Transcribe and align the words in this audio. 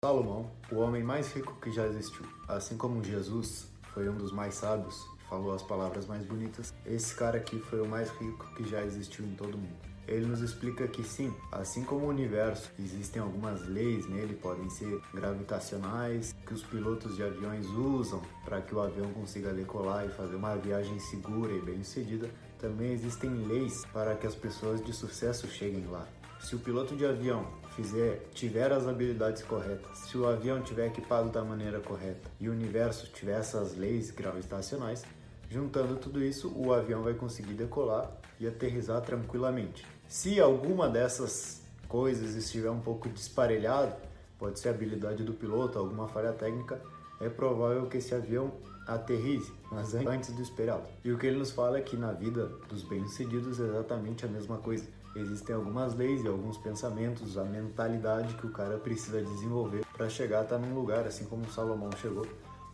Salomão, 0.00 0.48
o 0.70 0.76
homem 0.76 1.02
mais 1.02 1.32
rico 1.32 1.60
que 1.60 1.72
já 1.72 1.84
existiu. 1.84 2.24
Assim 2.46 2.76
como 2.76 3.02
Jesus 3.02 3.66
foi 3.92 4.08
um 4.08 4.14
dos 4.14 4.30
mais 4.30 4.54
sábios, 4.54 5.04
falou 5.28 5.52
as 5.52 5.62
palavras 5.64 6.06
mais 6.06 6.24
bonitas, 6.24 6.72
esse 6.86 7.12
cara 7.16 7.38
aqui 7.38 7.58
foi 7.58 7.80
o 7.80 7.88
mais 7.88 8.08
rico 8.10 8.46
que 8.54 8.62
já 8.62 8.80
existiu 8.84 9.26
em 9.26 9.34
todo 9.34 9.56
o 9.56 9.58
mundo. 9.58 9.76
Ele 10.06 10.24
nos 10.24 10.40
explica 10.40 10.86
que 10.86 11.02
sim, 11.02 11.34
assim 11.50 11.82
como 11.82 12.06
o 12.06 12.10
universo, 12.10 12.70
existem 12.78 13.20
algumas 13.20 13.66
leis 13.66 14.08
nele, 14.08 14.36
podem 14.36 14.70
ser 14.70 15.02
gravitacionais, 15.12 16.32
que 16.46 16.54
os 16.54 16.62
pilotos 16.62 17.16
de 17.16 17.24
aviões 17.24 17.66
usam 17.66 18.22
para 18.44 18.60
que 18.60 18.72
o 18.76 18.80
avião 18.80 19.12
consiga 19.12 19.52
decolar 19.52 20.06
e 20.06 20.10
fazer 20.10 20.36
uma 20.36 20.54
viagem 20.54 21.00
segura 21.00 21.52
e 21.52 21.60
bem-sucedida, 21.60 22.30
também 22.60 22.92
existem 22.92 23.30
leis 23.30 23.84
para 23.92 24.14
que 24.14 24.28
as 24.28 24.36
pessoas 24.36 24.80
de 24.80 24.92
sucesso 24.92 25.48
cheguem 25.48 25.88
lá. 25.88 26.06
Se 26.40 26.54
o 26.54 26.58
piloto 26.58 26.96
de 26.96 27.04
avião 27.04 27.46
fizer, 27.74 28.28
tiver 28.32 28.72
as 28.72 28.86
habilidades 28.86 29.42
corretas, 29.42 29.98
se 29.98 30.16
o 30.16 30.26
avião 30.26 30.62
tiver 30.62 30.86
equipado 30.86 31.28
da 31.30 31.44
maneira 31.44 31.80
correta 31.80 32.30
e 32.40 32.48
o 32.48 32.52
universo 32.52 33.06
tiver 33.12 33.38
essas 33.38 33.76
leis 33.76 34.10
gravitacionais, 34.10 35.04
juntando 35.50 35.96
tudo 35.96 36.22
isso, 36.22 36.52
o 36.56 36.72
avião 36.72 37.02
vai 37.02 37.14
conseguir 37.14 37.54
decolar 37.54 38.10
e 38.40 38.46
aterrizar 38.46 39.00
tranquilamente. 39.02 39.84
Se 40.06 40.40
alguma 40.40 40.88
dessas 40.88 41.62
coisas 41.88 42.34
estiver 42.34 42.70
um 42.70 42.80
pouco 42.80 43.08
desparelhado, 43.08 43.94
pode 44.38 44.58
ser 44.58 44.70
habilidade 44.70 45.22
do 45.22 45.32
piloto, 45.32 45.78
alguma 45.78 46.08
falha 46.08 46.32
técnica, 46.32 46.80
é 47.20 47.28
provável 47.28 47.86
que 47.86 47.98
esse 47.98 48.14
avião 48.14 48.52
aterrize, 48.88 49.52
mas 49.70 49.94
antes 49.94 50.34
do 50.34 50.42
esperado. 50.42 50.88
E 51.04 51.12
o 51.12 51.18
que 51.18 51.26
ele 51.26 51.38
nos 51.38 51.52
fala 51.52 51.78
é 51.78 51.80
que 51.80 51.96
na 51.96 52.12
vida 52.12 52.46
dos 52.68 52.82
bem-sucedidos 52.82 53.60
é 53.60 53.64
exatamente 53.64 54.24
a 54.24 54.28
mesma 54.28 54.56
coisa 54.56 54.84
existem 55.18 55.54
algumas 55.54 55.94
leis 55.94 56.24
e 56.24 56.28
alguns 56.28 56.56
pensamentos, 56.56 57.36
a 57.36 57.44
mentalidade 57.44 58.34
que 58.34 58.46
o 58.46 58.50
cara 58.50 58.78
precisa 58.78 59.22
desenvolver 59.22 59.84
para 59.92 60.08
chegar 60.08 60.40
a 60.40 60.42
estar 60.42 60.58
num 60.58 60.74
lugar, 60.74 61.06
assim 61.06 61.24
como 61.24 61.48
Salomão 61.50 61.90
chegou, 62.00 62.26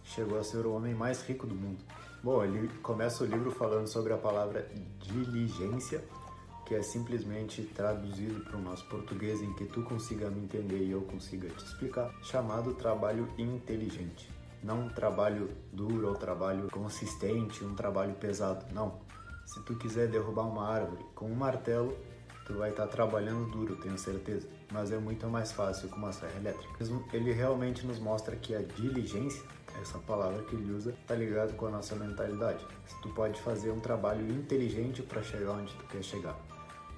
chegou 0.04 0.38
a 0.38 0.44
ser 0.44 0.66
o 0.66 0.74
homem 0.74 0.94
mais 0.94 1.22
rico 1.22 1.46
do 1.46 1.54
mundo. 1.54 1.82
Bom, 2.22 2.42
ele 2.42 2.68
começa 2.82 3.22
o 3.22 3.26
livro 3.26 3.50
falando 3.50 3.86
sobre 3.86 4.12
a 4.12 4.16
palavra 4.16 4.68
diligência, 5.00 6.02
que 6.64 6.74
é 6.74 6.82
simplesmente 6.82 7.62
traduzido 7.62 8.40
para 8.40 8.56
o 8.56 8.62
nosso 8.62 8.86
português 8.86 9.42
em 9.42 9.52
que 9.52 9.66
tu 9.66 9.82
consiga 9.82 10.30
me 10.30 10.44
entender 10.44 10.78
e 10.78 10.90
eu 10.90 11.02
consiga 11.02 11.48
te 11.48 11.62
explicar, 11.62 12.10
chamado 12.22 12.72
trabalho 12.74 13.28
inteligente. 13.36 14.30
Não 14.64 14.86
um 14.86 14.88
trabalho 14.88 15.50
duro 15.70 16.08
ou 16.08 16.14
trabalho 16.14 16.70
consistente, 16.70 17.62
um 17.62 17.74
trabalho 17.74 18.14
pesado, 18.14 18.64
não. 18.72 18.98
Se 19.44 19.62
tu 19.62 19.74
quiser 19.76 20.08
derrubar 20.08 20.44
uma 20.44 20.66
árvore 20.66 21.04
com 21.14 21.26
um 21.26 21.34
martelo, 21.34 21.94
tu 22.46 22.54
vai 22.54 22.70
estar 22.70 22.86
tá 22.86 22.88
trabalhando 22.88 23.50
duro, 23.50 23.76
tenho 23.76 23.98
certeza. 23.98 24.48
Mas 24.72 24.90
é 24.90 24.96
muito 24.96 25.28
mais 25.28 25.52
fácil 25.52 25.90
com 25.90 25.96
uma 25.96 26.12
serra 26.12 26.32
elétrica. 26.38 26.82
Ele 27.12 27.30
realmente 27.30 27.86
nos 27.86 27.98
mostra 27.98 28.36
que 28.36 28.54
a 28.54 28.62
diligência, 28.62 29.42
essa 29.82 29.98
palavra 29.98 30.42
que 30.44 30.56
ele 30.56 30.72
usa, 30.72 30.94
tá 31.06 31.14
ligado 31.14 31.54
com 31.56 31.66
a 31.66 31.70
nossa 31.70 31.94
mentalidade. 31.94 32.66
Tu 33.02 33.08
pode 33.10 33.38
fazer 33.42 33.70
um 33.70 33.80
trabalho 33.80 34.26
inteligente 34.32 35.02
para 35.02 35.22
chegar 35.22 35.52
onde 35.52 35.74
tu 35.74 35.84
quer 35.88 36.02
chegar. 36.02 36.40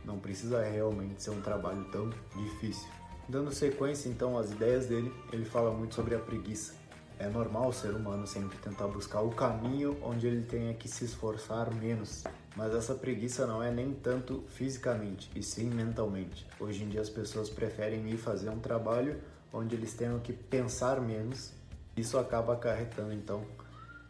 Não 0.04 0.20
precisa 0.20 0.62
realmente 0.62 1.20
ser 1.20 1.30
um 1.30 1.40
trabalho 1.40 1.84
tão 1.90 2.10
difícil. 2.36 2.88
Dando 3.28 3.52
sequência 3.52 4.08
então 4.08 4.38
às 4.38 4.52
ideias 4.52 4.86
dele, 4.86 5.12
ele 5.32 5.44
fala 5.44 5.72
muito 5.72 5.96
sobre 5.96 6.14
a 6.14 6.20
preguiça. 6.20 6.85
É 7.18 7.28
normal 7.28 7.68
o 7.68 7.72
ser 7.72 7.92
humano 7.92 8.26
sempre 8.26 8.58
tentar 8.58 8.86
buscar 8.88 9.22
o 9.22 9.30
caminho 9.30 9.96
onde 10.02 10.26
ele 10.26 10.42
tenha 10.42 10.74
que 10.74 10.86
se 10.86 11.06
esforçar 11.06 11.74
menos. 11.74 12.24
Mas 12.54 12.74
essa 12.74 12.94
preguiça 12.94 13.46
não 13.46 13.62
é 13.62 13.70
nem 13.70 13.94
tanto 13.94 14.44
fisicamente, 14.48 15.30
e 15.34 15.42
sim 15.42 15.70
mentalmente. 15.70 16.46
Hoje 16.60 16.84
em 16.84 16.88
dia 16.88 17.00
as 17.00 17.08
pessoas 17.08 17.48
preferem 17.48 18.06
ir 18.10 18.18
fazer 18.18 18.50
um 18.50 18.58
trabalho 18.58 19.18
onde 19.50 19.74
eles 19.74 19.94
tenham 19.94 20.18
que 20.20 20.32
pensar 20.32 21.00
menos. 21.00 21.52
Isso 21.96 22.18
acaba 22.18 22.52
acarretando 22.52 23.14
então 23.14 23.44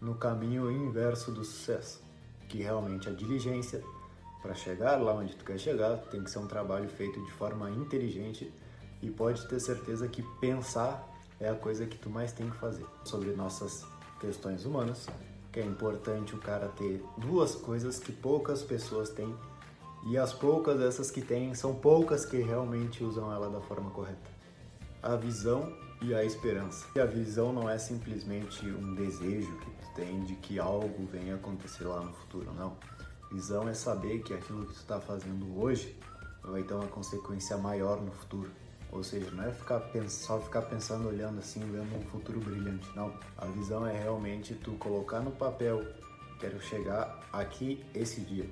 no 0.00 0.16
caminho 0.16 0.70
inverso 0.70 1.30
do 1.30 1.44
sucesso, 1.44 2.02
que 2.48 2.58
realmente 2.58 3.08
a 3.08 3.12
diligência 3.12 3.82
para 4.42 4.54
chegar 4.54 5.00
lá 5.00 5.14
onde 5.14 5.34
tu 5.34 5.44
quer 5.44 5.58
chegar 5.58 5.96
tem 6.10 6.22
que 6.22 6.30
ser 6.30 6.40
um 6.40 6.46
trabalho 6.46 6.88
feito 6.88 7.24
de 7.24 7.32
forma 7.32 7.70
inteligente 7.70 8.52
e 9.00 9.10
pode 9.10 9.46
ter 9.48 9.60
certeza 9.60 10.08
que 10.08 10.22
pensar 10.40 11.15
é 11.40 11.48
a 11.48 11.54
coisa 11.54 11.86
que 11.86 11.98
tu 11.98 12.08
mais 12.08 12.32
tem 12.32 12.48
que 12.48 12.56
fazer 12.56 12.86
sobre 13.04 13.30
nossas 13.32 13.84
questões 14.20 14.64
humanas, 14.64 15.06
que 15.52 15.60
é 15.60 15.64
importante 15.64 16.34
o 16.34 16.38
cara 16.38 16.68
ter 16.68 17.02
duas 17.18 17.54
coisas 17.54 17.98
que 17.98 18.12
poucas 18.12 18.62
pessoas 18.62 19.10
têm 19.10 19.34
e 20.06 20.16
as 20.16 20.32
poucas 20.32 20.78
dessas 20.78 21.10
que 21.10 21.20
têm 21.20 21.54
são 21.54 21.74
poucas 21.74 22.24
que 22.24 22.36
realmente 22.36 23.02
usam 23.02 23.32
ela 23.32 23.50
da 23.50 23.60
forma 23.60 23.90
correta. 23.90 24.30
A 25.02 25.16
visão 25.16 25.72
e 26.00 26.14
a 26.14 26.24
esperança. 26.24 26.86
E 26.94 27.00
a 27.00 27.06
visão 27.06 27.52
não 27.52 27.68
é 27.68 27.78
simplesmente 27.78 28.64
um 28.66 28.94
desejo 28.94 29.52
que 29.58 29.70
tu 29.70 29.94
tem 29.94 30.22
de 30.24 30.34
que 30.36 30.58
algo 30.58 31.06
venha 31.06 31.34
acontecer 31.34 31.84
lá 31.84 32.00
no 32.00 32.12
futuro, 32.12 32.52
não. 32.54 32.76
Visão 33.32 33.68
é 33.68 33.74
saber 33.74 34.22
que 34.22 34.32
aquilo 34.32 34.66
que 34.66 34.74
tu 34.74 34.78
está 34.78 35.00
fazendo 35.00 35.60
hoje 35.60 35.98
vai 36.44 36.62
ter 36.62 36.74
uma 36.74 36.86
consequência 36.86 37.56
maior 37.56 38.00
no 38.00 38.12
futuro. 38.12 38.50
Ou 38.96 39.04
seja, 39.04 39.30
não 39.30 39.44
é 39.44 39.52
ficar 39.52 39.82
só 40.08 40.40
ficar 40.40 40.62
pensando, 40.62 41.08
olhando 41.08 41.38
assim, 41.38 41.60
vendo 41.60 41.94
um 41.94 42.02
futuro 42.06 42.40
brilhante. 42.40 42.88
Não. 42.96 43.12
A 43.36 43.44
visão 43.44 43.86
é 43.86 43.92
realmente 43.92 44.54
tu 44.54 44.72
colocar 44.72 45.20
no 45.20 45.30
papel, 45.30 45.84
quero 46.40 46.58
chegar 46.62 47.20
aqui 47.30 47.84
esse 47.94 48.22
dia, 48.22 48.48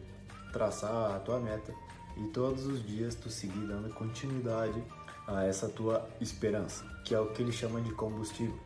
traçar 0.53 1.17
a 1.17 1.19
tua 1.19 1.41
meta 1.41 1.75
e 2.19 2.29
todos 2.29 2.67
os 2.67 2.87
dias 2.87 3.15
tu 3.15 3.31
seguir 3.31 3.67
dando 3.67 3.93
continuidade 3.95 4.85
a 5.27 5.45
essa 5.45 5.67
tua 5.67 6.07
esperança, 6.21 6.85
que 7.07 7.15
é 7.15 7.19
o 7.19 7.33
que 7.33 7.41
ele 7.41 7.53
chama 7.53 7.81
de 7.81 7.93
combustível. 7.95 8.59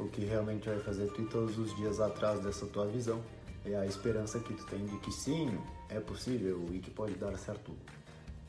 O 0.00 0.08
que 0.08 0.24
realmente 0.24 0.68
vai 0.68 0.80
fazer 0.80 1.06
tu 1.12 1.22
ir 1.22 1.28
todos 1.28 1.56
os 1.56 1.74
dias 1.76 2.00
atrás 2.00 2.40
dessa 2.40 2.66
tua 2.66 2.86
visão 2.86 3.22
é 3.64 3.76
a 3.76 3.86
esperança 3.86 4.40
que 4.40 4.52
tu 4.52 4.66
tem 4.66 4.84
de 4.84 4.96
que 4.98 5.12
sim, 5.12 5.56
é 5.88 6.00
possível 6.00 6.66
e 6.72 6.80
que 6.80 6.90
pode 6.90 7.14
dar 7.14 7.38
certo 7.38 7.70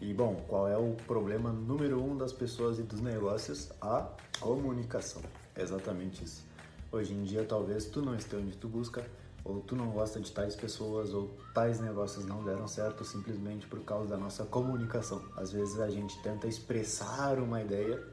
e 0.03 0.13
bom, 0.13 0.35
qual 0.49 0.67
é 0.67 0.77
o 0.77 0.97
problema 1.07 1.49
número 1.49 2.03
um 2.03 2.17
das 2.17 2.33
pessoas 2.33 2.77
e 2.77 2.83
dos 2.83 2.99
negócios? 2.99 3.71
A 3.81 4.09
comunicação. 4.37 5.21
É 5.55 5.61
exatamente 5.61 6.25
isso. 6.25 6.43
Hoje 6.91 7.13
em 7.13 7.23
dia, 7.23 7.45
talvez 7.45 7.85
tu 7.85 8.01
não 8.01 8.13
esteja 8.13 8.43
onde 8.43 8.57
tu 8.57 8.67
busca, 8.67 9.05
ou 9.45 9.61
tu 9.61 9.77
não 9.77 9.91
gosta 9.91 10.19
de 10.19 10.29
tais 10.29 10.57
pessoas, 10.57 11.13
ou 11.13 11.31
tais 11.53 11.79
negócios 11.79 12.25
não 12.25 12.43
deram 12.43 12.67
certo 12.67 13.05
simplesmente 13.05 13.65
por 13.65 13.79
causa 13.85 14.09
da 14.09 14.17
nossa 14.17 14.43
comunicação. 14.43 15.21
Às 15.37 15.53
vezes 15.53 15.79
a 15.79 15.89
gente 15.89 16.21
tenta 16.21 16.47
expressar 16.47 17.39
uma 17.39 17.61
ideia, 17.61 18.03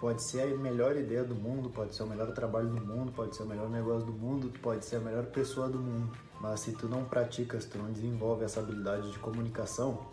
pode 0.00 0.22
ser 0.22 0.42
a 0.42 0.56
melhor 0.56 0.96
ideia 0.96 1.24
do 1.24 1.34
mundo, 1.34 1.68
pode 1.68 1.96
ser 1.96 2.04
o 2.04 2.06
melhor 2.06 2.32
trabalho 2.32 2.68
do 2.68 2.80
mundo, 2.80 3.10
pode 3.10 3.34
ser 3.34 3.42
o 3.42 3.46
melhor 3.46 3.68
negócio 3.68 4.06
do 4.06 4.12
mundo, 4.12 4.52
pode 4.62 4.84
ser 4.84 4.96
a 4.96 5.00
melhor 5.00 5.26
pessoa 5.26 5.68
do 5.68 5.80
mundo. 5.80 6.16
Mas 6.40 6.60
se 6.60 6.72
tu 6.74 6.88
não 6.88 7.04
praticas, 7.04 7.64
tu 7.64 7.76
não 7.76 7.90
desenvolve 7.90 8.44
essa 8.44 8.60
habilidade 8.60 9.10
de 9.10 9.18
comunicação, 9.18 10.06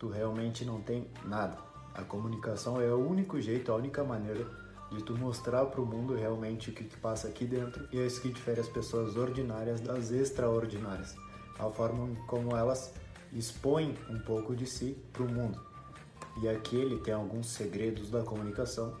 tu 0.00 0.08
realmente 0.08 0.64
não 0.64 0.80
tem 0.80 1.06
nada. 1.24 1.58
A 1.94 2.02
comunicação 2.02 2.80
é 2.80 2.92
o 2.92 3.06
único 3.06 3.40
jeito, 3.40 3.70
a 3.70 3.76
única 3.76 4.02
maneira 4.02 4.46
de 4.90 5.04
tu 5.04 5.16
mostrar 5.16 5.66
para 5.66 5.80
o 5.80 5.86
mundo 5.86 6.14
realmente 6.14 6.70
o 6.70 6.72
que, 6.72 6.82
que 6.82 6.96
passa 6.96 7.28
aqui 7.28 7.44
dentro 7.44 7.86
e 7.92 7.98
é 8.00 8.06
isso 8.06 8.20
que 8.20 8.32
difere 8.32 8.60
as 8.60 8.68
pessoas 8.68 9.16
ordinárias 9.16 9.80
das 9.80 10.10
extraordinárias. 10.10 11.14
A 11.58 11.68
forma 11.70 12.08
como 12.26 12.56
elas 12.56 12.92
expõem 13.32 13.94
um 14.08 14.18
pouco 14.20 14.56
de 14.56 14.66
si 14.66 14.96
para 15.12 15.22
o 15.22 15.28
mundo. 15.28 15.60
E 16.42 16.48
aqui 16.48 16.76
ele 16.76 16.98
tem 16.98 17.12
alguns 17.12 17.48
segredos 17.48 18.10
da 18.10 18.22
comunicação 18.22 18.96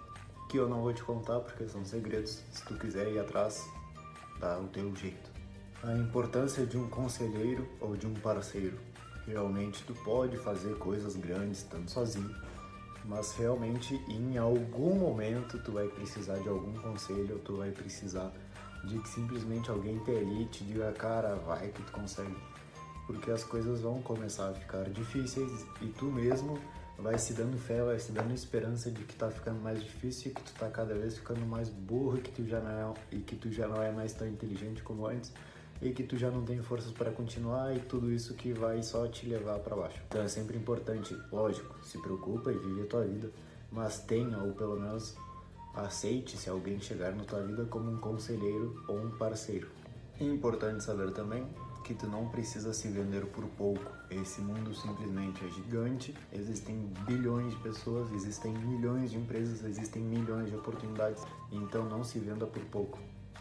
que 0.50 0.58
eu 0.58 0.68
não 0.68 0.82
vou 0.82 0.92
te 0.92 1.02
contar 1.02 1.40
porque 1.40 1.66
são 1.66 1.84
segredos. 1.84 2.42
Se 2.52 2.64
tu 2.66 2.74
quiser 2.74 3.10
ir 3.10 3.18
atrás, 3.18 3.66
dá 4.38 4.58
o 4.60 4.68
teu 4.68 4.94
jeito. 4.94 5.30
A 5.82 5.94
importância 5.94 6.66
de 6.66 6.76
um 6.76 6.88
conselheiro 6.90 7.66
ou 7.80 7.96
de 7.96 8.06
um 8.06 8.12
parceiro. 8.14 8.78
Realmente 9.26 9.82
tu 9.84 9.94
pode 10.04 10.36
fazer 10.38 10.76
coisas 10.78 11.16
grandes 11.16 11.58
estando 11.58 11.88
sozinho, 11.88 12.34
mas 13.04 13.32
realmente 13.36 13.94
em 14.08 14.36
algum 14.38 14.94
momento 14.94 15.58
tu 15.58 15.72
vai 15.72 15.88
precisar 15.88 16.38
de 16.38 16.48
algum 16.48 16.72
conselho, 16.74 17.34
ou 17.34 17.38
tu 17.40 17.56
vai 17.56 17.70
precisar 17.70 18.32
de 18.84 18.98
que 18.98 19.08
simplesmente 19.08 19.70
alguém 19.70 19.98
te 20.00 20.10
ali 20.10 20.46
te 20.46 20.64
diga, 20.64 20.92
cara, 20.92 21.36
vai 21.36 21.68
que 21.68 21.82
tu 21.82 21.92
consegue. 21.92 22.36
Porque 23.06 23.30
as 23.30 23.44
coisas 23.44 23.80
vão 23.80 24.00
começar 24.02 24.50
a 24.50 24.54
ficar 24.54 24.84
difíceis 24.90 25.66
e 25.82 25.88
tu 25.88 26.06
mesmo 26.06 26.58
vai 26.98 27.18
se 27.18 27.32
dando 27.32 27.58
fé, 27.58 27.82
vai 27.82 27.98
se 27.98 28.12
dando 28.12 28.32
esperança 28.32 28.90
de 28.90 29.02
que 29.04 29.14
tá 29.14 29.30
ficando 29.30 29.60
mais 29.60 29.82
difícil, 29.82 30.32
que 30.32 30.42
tu 30.42 30.52
tá 30.54 30.68
cada 30.68 30.94
vez 30.94 31.16
ficando 31.16 31.44
mais 31.46 31.68
burro, 31.68 32.18
que 32.18 32.30
tu 32.30 32.46
já 32.46 32.60
não 32.60 32.70
é, 32.70 32.94
e 33.10 33.18
que 33.18 33.36
tu 33.36 33.50
já 33.50 33.66
não 33.66 33.82
é 33.82 33.90
mais 33.90 34.12
tão 34.12 34.28
inteligente 34.28 34.82
como 34.82 35.06
antes 35.06 35.32
e 35.80 35.90
que 35.92 36.02
tu 36.02 36.16
já 36.16 36.30
não 36.30 36.44
tem 36.44 36.62
forças 36.62 36.92
para 36.92 37.10
continuar 37.10 37.74
e 37.74 37.80
tudo 37.80 38.12
isso 38.12 38.34
que 38.34 38.52
vai 38.52 38.82
só 38.82 39.06
te 39.06 39.26
levar 39.26 39.58
para 39.60 39.76
baixo. 39.76 40.00
Então 40.08 40.22
é 40.22 40.28
sempre 40.28 40.56
importante, 40.56 41.16
lógico, 41.32 41.74
se 41.82 41.98
preocupa 41.98 42.52
e 42.52 42.58
vive 42.58 42.82
a 42.82 42.86
tua 42.86 43.04
vida, 43.04 43.30
mas 43.70 44.00
tenha 44.00 44.38
ou 44.38 44.52
pelo 44.52 44.78
menos 44.78 45.16
aceite 45.74 46.36
se 46.36 46.50
alguém 46.50 46.80
chegar 46.80 47.12
na 47.14 47.24
tua 47.24 47.42
vida 47.42 47.64
como 47.64 47.90
um 47.90 47.96
conselheiro 47.98 48.82
ou 48.88 48.98
um 48.98 49.10
parceiro. 49.10 49.68
É 50.20 50.24
importante 50.24 50.84
saber 50.84 51.12
também 51.12 51.46
que 51.82 51.94
tu 51.94 52.06
não 52.06 52.28
precisa 52.28 52.72
se 52.72 52.88
vender 52.88 53.24
por 53.26 53.44
pouco. 53.56 53.90
Esse 54.10 54.40
mundo 54.40 54.74
simplesmente 54.74 55.44
é 55.44 55.48
gigante, 55.48 56.14
existem 56.32 56.92
bilhões 57.06 57.52
de 57.52 57.60
pessoas, 57.60 58.12
existem 58.12 58.52
milhões 58.52 59.10
de 59.10 59.16
empresas, 59.16 59.64
existem 59.64 60.02
milhões 60.02 60.50
de 60.50 60.56
oportunidades. 60.56 61.24
Então 61.50 61.84
não 61.88 62.04
se 62.04 62.18
venda 62.18 62.46
por 62.46 62.62
pouco. 62.66 62.98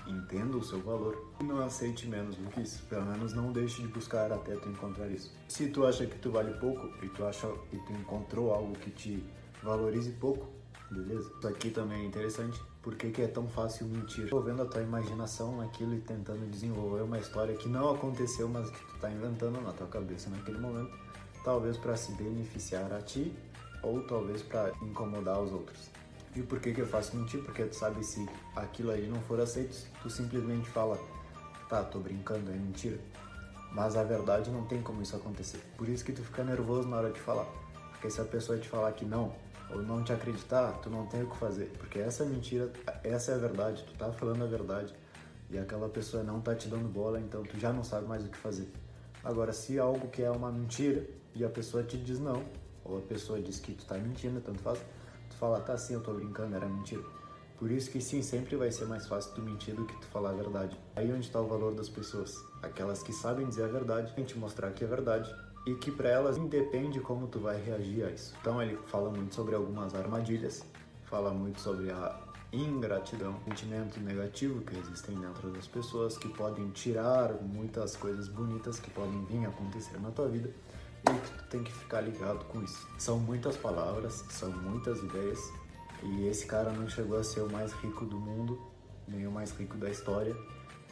Entenda 0.10 0.58
o 0.58 0.64
seu 0.64 0.82
valor 0.82 1.32
e 1.40 1.44
não 1.44 1.60
aceite 1.60 2.08
menos 2.08 2.36
do 2.36 2.50
que 2.50 2.62
isso. 2.62 2.84
Pelo 2.88 3.06
menos 3.06 3.34
não 3.34 3.52
deixe 3.52 3.84
de 3.84 3.88
buscar 3.88 4.32
até 4.32 4.56
tu 4.56 4.68
encontrar 4.68 5.08
isso. 5.08 5.32
Se 5.48 5.68
tu 5.68 5.86
acha 5.86 6.06
que 6.08 6.18
tu 6.18 6.32
vale 6.32 6.52
pouco 6.60 6.90
e 7.06 7.10
tu 7.10 7.24
acha 7.24 7.48
que 7.70 7.78
tu 7.78 7.94
encontrou 7.94 8.52
algo 8.52 8.74
que 8.74 8.90
te 8.90 9.24
valorize 9.62 10.12
pouco, 10.14 10.48
beleza? 10.90 11.32
Isso 11.38 11.48
aqui 11.48 11.70
também 11.70 12.02
é 12.02 12.06
interessante. 12.06 12.60
Por 12.82 12.96
que, 12.96 13.12
que 13.12 13.22
é 13.22 13.28
tão 13.28 13.48
fácil 13.48 13.86
mentir? 13.86 14.26
Envolvendo 14.26 14.64
a 14.64 14.66
tua 14.66 14.82
imaginação 14.82 15.58
naquilo 15.58 15.94
e 15.94 16.00
tentando 16.00 16.50
desenvolver 16.50 17.02
uma 17.04 17.20
história 17.20 17.56
que 17.56 17.70
não 17.70 17.94
aconteceu, 17.94 18.50
mas 18.50 18.70
que 18.70 18.80
tu 18.80 19.00
tá 19.00 19.12
inventando 19.12 19.62
na 19.62 19.72
tua 19.72 19.88
cabeça 19.88 20.30
naquele 20.30 20.58
momento. 20.58 20.98
Talvez 21.44 21.78
para 21.78 21.96
se 21.96 22.12
beneficiar 22.14 22.92
a 22.92 23.02
ti 23.02 23.32
ou 23.84 24.02
talvez 24.08 24.42
para 24.42 24.72
incomodar 24.82 25.40
os 25.40 25.52
outros. 25.52 25.99
E 26.36 26.42
por 26.44 26.60
que, 26.60 26.74
que 26.74 26.82
é 26.82 26.86
fácil 26.86 27.20
mentir? 27.20 27.42
Porque 27.42 27.64
tu 27.64 27.76
sabe 27.76 28.04
se 28.04 28.28
aquilo 28.56 28.92
aí 28.92 29.08
não 29.08 29.20
for 29.22 29.40
aceito, 29.40 29.76
tu 30.02 30.10
simplesmente 30.10 30.70
fala, 30.70 31.00
tá, 31.68 31.84
tô 31.84 32.00
brincando, 32.00 32.52
é 32.52 32.56
mentira. 32.56 33.00
Mas 33.72 33.96
a 33.96 34.04
verdade 34.04 34.50
não 34.50 34.66
tem 34.66 34.82
como 34.82 35.02
isso 35.02 35.16
acontecer. 35.16 35.60
Por 35.78 35.88
isso 35.90 36.04
que 36.04 36.12
tu 36.12 36.24
fica 36.24 36.44
nervoso 36.44 36.88
na 36.88 36.98
hora 36.98 37.12
de 37.12 37.20
falar. 37.20 37.46
Porque 37.92 38.10
se 38.10 38.22
a 38.22 38.26
pessoa 38.26 38.58
te 38.58 38.68
falar 38.68 38.92
que 38.94 39.06
não, 39.06 39.34
ou 39.72 39.82
não 39.82 40.04
te 40.04 40.12
acreditar, 40.12 40.72
tu 40.82 40.90
não 40.90 41.06
tem 41.06 41.24
o 41.24 41.30
que 41.30 41.38
fazer. 41.38 41.72
Porque 41.78 42.00
essa 42.00 42.24
é 42.24 42.26
mentira, 42.26 42.72
essa 43.04 43.32
é 43.32 43.36
a 43.36 43.38
verdade, 43.38 43.84
tu 43.84 43.94
tá 43.94 44.12
falando 44.12 44.44
a 44.44 44.48
verdade. 44.48 44.94
E 45.50 45.58
aquela 45.58 45.90
pessoa 45.90 46.24
não 46.24 46.40
tá 46.42 46.56
te 46.56 46.68
dando 46.68 46.88
bola, 46.88 47.20
então 47.20 47.44
tu 47.44 47.60
já 47.60 47.74
não 47.74 47.84
sabe 47.84 48.08
mais 48.08 48.24
o 48.24 48.30
que 48.30 48.38
fazer. 48.38 48.72
Agora, 49.24 49.52
se 49.52 49.78
algo 49.80 50.08
que 50.08 50.22
é 50.22 50.30
uma 50.30 50.52
mentira 50.52 51.06
e 51.36 51.44
a 51.44 51.50
pessoa 51.50 51.84
te 51.84 51.98
diz 51.98 52.20
não, 52.20 52.44
ou 52.86 53.00
a 53.00 53.02
pessoa 53.02 53.42
diz 53.42 53.60
que 53.60 53.74
tu 53.74 53.86
tá 53.86 53.96
mentindo, 53.96 54.40
tanto 54.42 54.60
faz, 54.60 54.80
tu 55.40 55.46
fala, 55.46 55.62
tá 55.62 55.78
sim, 55.78 55.94
eu 55.94 56.02
tô 56.02 56.14
brincando, 56.14 56.54
era 56.54 56.68
mentira. 56.68 57.02
Por 57.58 57.72
isso 57.72 57.90
que 57.90 58.02
sim, 58.02 58.22
sempre 58.22 58.58
vai 58.58 58.72
ser 58.72 58.86
mais 58.86 59.08
fácil 59.08 59.34
tu 59.34 59.42
mentir 59.42 59.74
do 59.74 59.86
que 59.86 59.96
tu 59.96 60.08
falar 60.08 60.32
a 60.32 60.34
verdade. 60.34 60.78
Aí 60.96 61.10
onde 61.12 61.26
está 61.26 61.40
o 61.40 61.48
valor 61.48 61.74
das 61.74 61.88
pessoas. 61.88 62.36
Aquelas 62.62 63.02
que 63.02 63.14
sabem 63.14 63.48
dizer 63.48 63.64
a 63.64 63.68
verdade, 63.68 64.14
tem 64.14 64.26
te 64.26 64.38
mostrar 64.38 64.72
que 64.72 64.84
é 64.84 64.88
verdade 64.88 65.34
e 65.66 65.76
que 65.76 65.92
para 65.92 66.10
elas 66.10 66.38
independe 66.38 67.00
como 67.00 67.28
tu 67.28 67.40
vai 67.40 67.62
reagir 67.62 68.04
a 68.04 68.12
isso. 68.12 68.36
Então 68.42 68.62
ele 68.62 68.78
fala 68.88 69.10
muito 69.10 69.34
sobre 69.34 69.56
algumas 69.56 69.96
armadilhas, 69.96 70.66
fala 71.06 71.32
muito 71.32 71.60
sobre 71.62 71.90
a 71.92 72.20
ingratidão, 72.52 73.40
sentimento 73.46 74.00
negativo 74.00 74.62
que 74.62 74.78
existem 74.78 75.16
dentro 75.20 75.50
das 75.52 75.68
pessoas 75.68 76.18
que 76.18 76.28
podem 76.30 76.70
tirar 76.72 77.34
muitas 77.42 77.96
coisas 77.96 78.28
bonitas 78.28 78.80
que 78.80 78.90
podem 78.90 79.24
vir 79.26 79.46
acontecer 79.46 80.00
na 80.00 80.12
tua 80.12 80.28
vida 80.28 80.50
e 81.04 81.38
tu 81.38 81.44
tem 81.50 81.64
que 81.64 81.72
ficar 81.72 82.02
ligado 82.02 82.46
com 82.46 82.62
isso. 82.64 82.88
São 82.98 83.20
muitas 83.20 83.58
palavras, 83.58 84.24
são 84.30 84.52
muitas 84.52 85.00
ideias 85.00 85.40
e 86.04 86.28
esse 86.28 86.46
cara 86.46 86.72
não 86.72 86.90
chegou 86.90 87.18
a 87.18 87.24
ser 87.24 87.42
o 87.42 87.52
mais 87.52 87.72
rico 87.74 88.06
do 88.06 88.20
mundo, 88.20 88.60
nem 89.08 89.28
o 89.28 89.32
mais 89.32 89.52
rico 89.52 89.78
da 89.78 89.90
história 89.90 90.36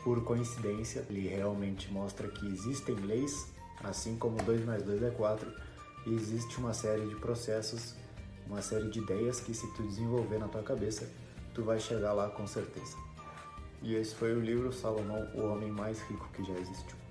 por 0.03 0.23
coincidência. 0.23 1.05
Ele 1.09 1.27
realmente 1.27 1.91
mostra 1.91 2.27
que 2.27 2.47
existem 2.47 2.95
leis 2.95 3.57
Assim 3.83 4.17
como 4.17 4.37
2 4.37 4.65
mais 4.65 4.83
2 4.83 5.03
é 5.03 5.09
4, 5.11 5.51
existe 6.07 6.57
uma 6.57 6.73
série 6.73 7.07
de 7.07 7.15
processos, 7.15 7.93
uma 8.47 8.61
série 8.61 8.89
de 8.89 8.99
ideias 8.99 9.39
que 9.39 9.53
se 9.53 9.71
tu 9.73 9.83
desenvolver 9.83 10.39
na 10.39 10.47
tua 10.47 10.63
cabeça, 10.63 11.07
tu 11.53 11.63
vai 11.63 11.79
chegar 11.79 12.13
lá 12.13 12.29
com 12.29 12.47
certeza. 12.47 12.97
E 13.83 13.93
esse 13.93 14.15
foi 14.15 14.33
o 14.33 14.39
livro 14.39 14.73
Salomão, 14.73 15.29
o 15.35 15.45
homem 15.45 15.71
mais 15.71 16.01
rico 16.01 16.27
que 16.33 16.43
já 16.43 16.53
existiu. 16.53 17.06